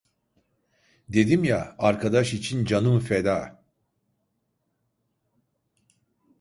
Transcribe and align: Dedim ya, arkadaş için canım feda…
Dedim 1.09 1.43
ya, 1.43 1.75
arkadaş 1.79 2.33
için 2.33 2.65
canım 2.65 2.99
feda… 2.99 3.63